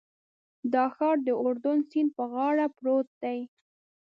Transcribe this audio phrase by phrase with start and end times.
[0.73, 3.39] دا ښار د اردن سیند په غاړه پروت دی.